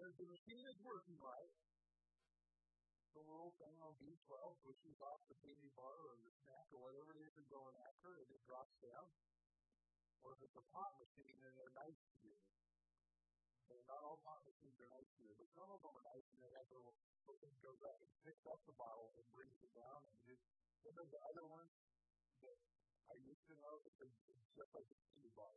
[0.02, 1.54] and the machine is working right,
[3.14, 4.18] the little thing on B12
[4.66, 8.18] pushes off the candy bar or the snack or whatever it is you're going after,
[8.18, 9.06] and it drops down
[10.26, 12.34] or if it's a pot machine and they're nice to you.
[13.70, 16.26] And not all pot machines are nice to you, but some of them are nice
[16.34, 16.98] and they have their little
[17.38, 20.02] thing goes up and picks up the bottle and brings it down.
[20.02, 20.42] And just,
[20.94, 21.72] the other ones
[22.46, 22.58] that
[23.10, 24.22] I used to know that it's
[24.54, 25.54] just like a candy bar.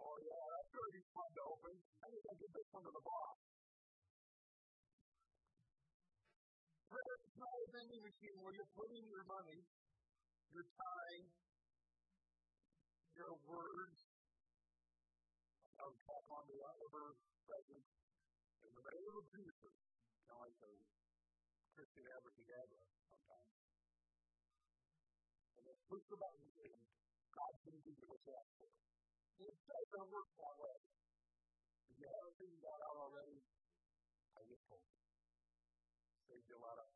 [0.00, 1.74] oh yeah, that's going to be fun to open.
[2.02, 3.36] I think I get this one to the box.
[6.90, 9.62] It's not a vending machine where you're putting your money
[10.50, 11.24] your time,
[13.14, 13.98] your words.
[15.78, 17.14] I would talk on the other
[17.46, 17.88] presence
[18.66, 19.89] in the name of Jesus.
[20.30, 20.70] Kind of like the
[21.74, 23.50] Christian abracadabra sometimes.
[25.58, 26.82] And then push the button and
[27.34, 28.70] God can do what you ask for.
[29.42, 30.76] It doesn't work that way.
[31.90, 33.42] If you haven't figured that out already,
[34.38, 34.86] I get told.
[36.30, 36.86] Saves you a lot of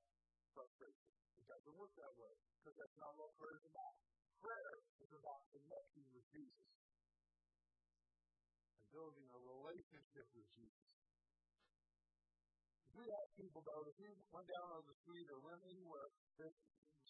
[0.54, 1.10] frustration.
[1.34, 3.98] It doesn't work that way because that's not what prayer is about.
[4.38, 6.70] Prayer is about connecting with Jesus
[8.78, 10.93] and building a relationship with Jesus.
[12.94, 16.06] We ask people, though, if we went down on the street or went anywhere,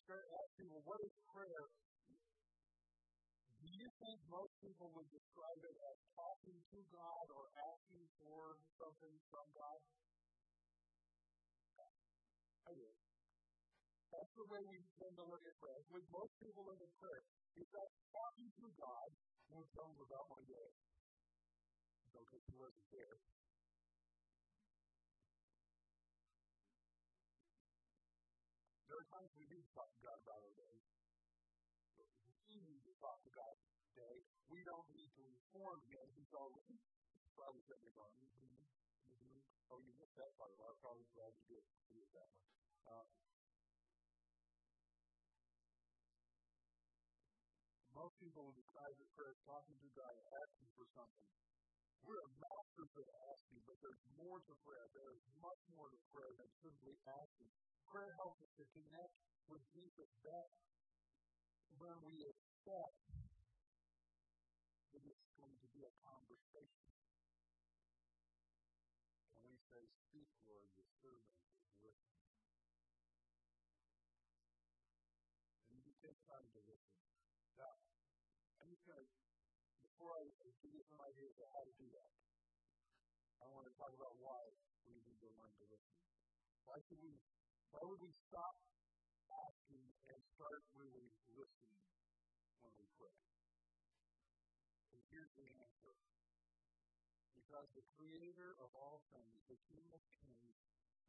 [0.01, 1.65] start asking people, what is prayer?
[3.61, 8.57] Do you think most people would describe it as talking to God or asking for
[8.81, 9.81] something from God?
[12.65, 12.89] I do.
[14.09, 15.81] That's the way we tend to look at prayer.
[15.93, 17.23] With most people look at prayer,
[17.61, 19.09] it's like talking to God
[19.53, 20.69] when someone was out one day.
[22.09, 23.17] So, he wasn't there.
[29.15, 30.77] Times we do talk to God about our day.
[32.51, 33.55] We need to talk to God
[33.95, 34.17] today.
[34.51, 36.03] We don't need to inform him.
[36.19, 36.83] He's already
[37.39, 37.95] probably said it.
[37.95, 38.59] Mm-hmm.
[39.07, 39.39] Mm-hmm.
[39.71, 40.51] Oh, you missed that part.
[40.59, 41.63] Well, I'm probably glad you did.
[41.63, 42.51] You did that one.
[42.91, 43.07] Uh,
[47.95, 50.11] Most people describe the prayer as talking to God,
[50.43, 51.31] asking for something.
[52.03, 54.87] We're a masters at asking, but there's more to prayer.
[54.93, 57.55] There is much more to prayer than simply asking.
[57.91, 59.15] Prayer helps us to connect
[59.49, 60.55] with Jesus better
[61.79, 62.97] when we accept
[64.95, 66.91] it is going to be a conversation.
[69.35, 72.23] And we say, Speak, Lord, your servant is listening.
[75.67, 76.95] And you take time to listen.
[77.59, 77.75] Now,
[78.63, 79.07] I'm just going to,
[79.83, 80.31] before I
[80.63, 82.11] give you some ideas of how to do that,
[83.43, 84.41] I want to talk about why
[84.87, 85.99] we need to learn to listen.
[86.65, 87.19] Why should we,
[87.75, 88.55] why would we stop
[89.51, 91.83] asking and start really listening
[92.63, 93.19] when we pray?
[94.95, 95.99] And here's the answer.
[97.35, 100.55] Because the creator of all things, the king of kings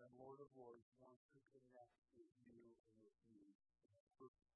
[0.01, 2.57] and lord of lords, wants to connect with you
[2.89, 3.45] and with me
[3.93, 4.54] in a personal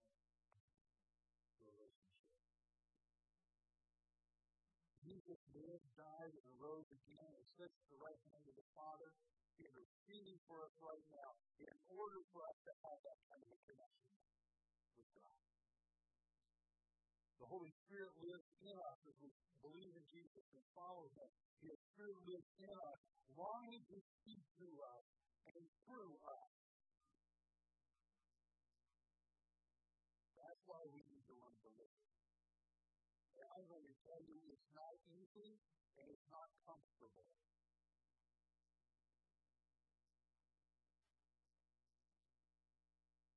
[5.10, 9.10] Jesus lived, died, and rose again and sits at the right hand of the Father.
[9.57, 11.34] He is interceding for us right now
[11.66, 14.14] in order for us to have that kind of connection
[14.93, 15.38] with God.
[17.41, 19.34] The Holy Spirit lives in us as we
[19.66, 21.30] believe in Jesus and follow Him.
[21.66, 23.01] His Spirit lives in us,
[23.34, 25.05] longing to speak through us
[25.57, 26.53] and through us.
[30.38, 32.10] That's why we need to learn to listen.
[33.39, 34.93] And I'm going to tell you it's not
[35.36, 37.27] easy and it's not comfortable.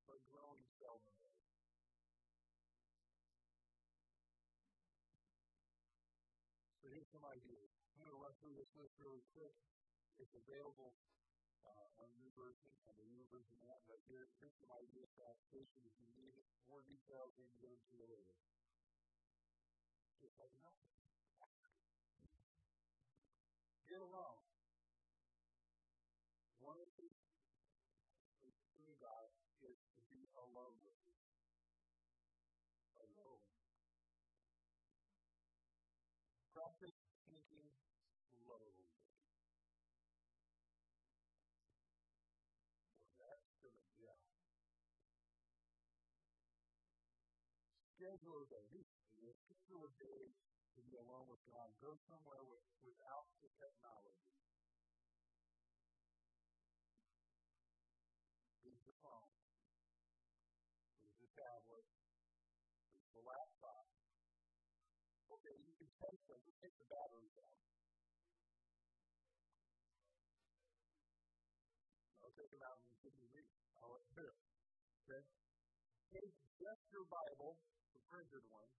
[0.09, 1.13] But growing seldom
[6.83, 7.71] So here's some ideas.
[7.95, 9.55] I'm going to run through this list really quick.
[10.19, 10.99] It's available
[11.63, 13.87] uh, on the version and the new version of that.
[13.87, 16.35] But here, here's some ideas for application if you need
[16.67, 18.35] more details, can go into it later.
[20.19, 20.75] Just like that.
[23.93, 24.41] Get alone.
[26.65, 29.29] One of the things through God
[29.69, 31.13] is to be alone with you.
[33.05, 33.45] Alone.
[36.57, 36.97] Practice
[37.29, 37.69] thinking
[38.33, 38.89] slowly.
[47.93, 48.89] schedule a day.
[49.21, 50.33] Schedule a day
[50.77, 51.69] to be alone with God.
[51.85, 54.33] Go somewhere with, without the technology.
[58.65, 59.33] Use the phone.
[61.05, 61.85] Use the tablet.
[62.97, 63.85] Use the laptop.
[65.33, 67.61] Okay, you can take them, but take the batteries out.
[72.25, 73.49] I'll take them out and give you read.
[73.83, 74.31] I'll let you
[75.05, 75.23] Okay?
[76.17, 77.61] Take just your Bible
[77.93, 78.71] the printed one,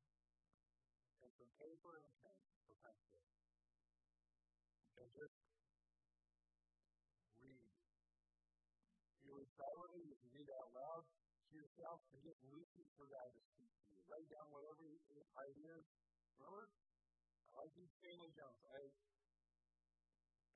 [1.37, 2.37] some paper and pen
[2.83, 3.21] pencil.
[4.99, 5.37] And just
[7.41, 7.69] read.
[9.23, 9.49] You read
[10.03, 13.85] you can read out loud to yourself, and just listen for God to speak to
[13.93, 14.01] you.
[14.09, 14.83] Write down whatever
[15.37, 15.83] ideas.
[16.37, 16.69] Remember?
[17.53, 18.61] I like these Stanley Jones.
[18.73, 18.81] I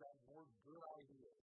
[0.01, 1.39] got more good ideas.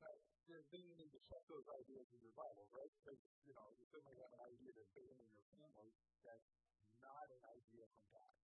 [0.00, 0.16] But
[0.48, 2.92] then you need to check those ideas in your Bible, right?
[3.00, 5.90] Because, you know, you certainly have an idea to ban in your family
[6.24, 6.48] that's
[7.00, 8.36] not an idea from God.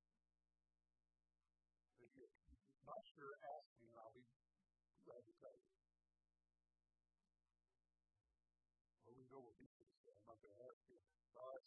[2.87, 4.23] Not sure, ask me and I'll be
[5.03, 5.71] glad to tell you.
[9.03, 10.15] Well, we know what things say.
[10.15, 10.99] I'm not going to ask you.
[11.37, 11.61] Power.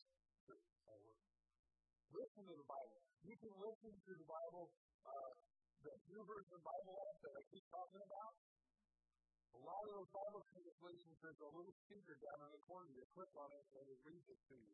[2.10, 3.00] Listen to the Bible.
[3.22, 4.66] You can listen to the Bible,
[5.06, 5.32] uh,
[5.86, 8.34] the YouVersion Bible app that I keep talking about.
[9.54, 12.90] A lot of those Bible translations, there's a little speaker down in the corner.
[12.96, 14.74] You click on it and it reads it to you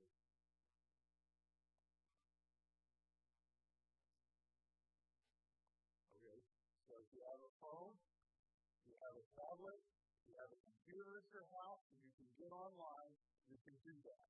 [11.36, 13.11] your house, and you can get online,
[13.51, 14.25] you can do that.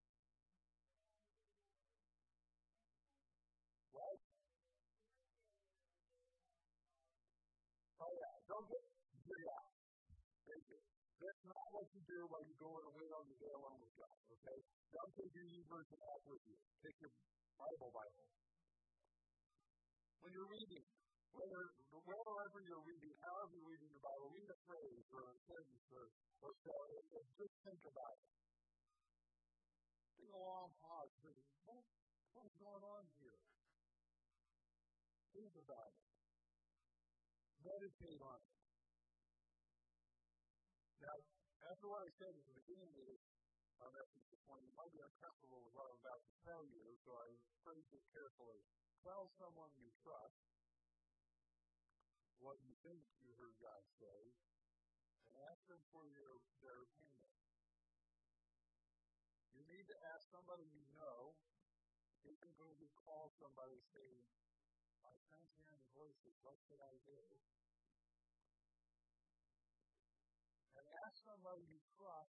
[3.93, 4.22] Right?
[8.01, 8.82] Oh yeah, don't get
[9.53, 9.70] out.
[10.49, 10.82] Thank you.
[11.22, 13.93] That's not what you do while you go and wait on the day alone with
[14.01, 14.58] God, okay?
[14.89, 16.58] Don't take YouVersion app with you.
[16.82, 17.14] Take your
[17.62, 18.26] Bible Bible.
[20.26, 20.86] When you're reading,
[21.36, 25.88] whether, wherever you're reading, however you're reading the Bible, read a phrase or a sentence
[25.92, 26.08] or,
[26.42, 28.28] or story, and just think about it.
[30.16, 31.12] Take a long pause.
[31.20, 31.36] Think,
[31.68, 31.84] what,
[32.40, 33.40] what's going on here?
[35.36, 36.04] Think about it.
[37.60, 38.56] Meditate on it.
[41.04, 41.16] Now,
[41.68, 43.24] after what I said at the beginning of this
[43.84, 46.96] our message this morning, you might be uncomfortable with what I'm about to tell you,
[47.04, 47.28] so I
[47.68, 48.64] phrase it carefully.
[49.04, 50.55] Tell someone you trust
[52.40, 54.22] what you think you heard God say,
[55.32, 57.32] and ask them for your, their opinion.
[59.56, 61.36] You need to ask somebody you know
[62.26, 64.26] if think when you call somebody saying,
[65.06, 67.22] I can't hear any voices, what should I do?
[70.74, 72.34] And ask somebody you trust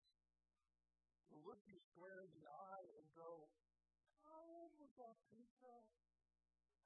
[1.31, 3.47] to look you square in the eye and go,
[4.27, 5.75] How was that pizza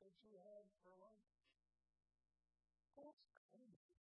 [0.04, 1.32] that you had for lunch?
[3.00, 3.96] That's crazy.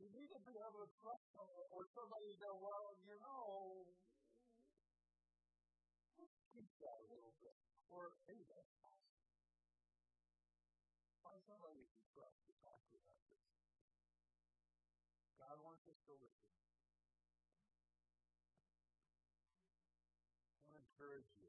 [0.00, 3.84] You need to be able to trust someone or somebody to go, Well, you know,
[6.16, 7.56] let's keep that a little bit.
[7.92, 9.20] Or, hey, that's awesome.
[11.20, 13.44] Find somebody you can trust to talk to about this.
[15.36, 16.48] God wants us to listen.
[20.56, 21.41] I want to encourage you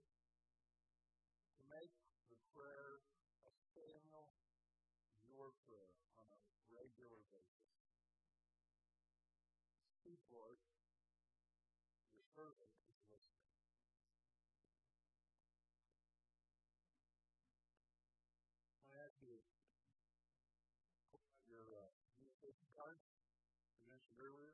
[22.75, 22.97] card
[23.81, 24.53] I mentioned earlier.